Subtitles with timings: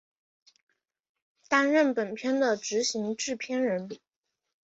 [1.47, 3.87] 担任本片的执行制片人。